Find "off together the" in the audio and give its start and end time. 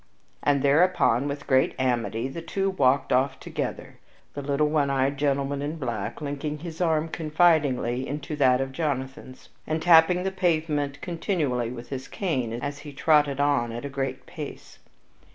3.13-4.41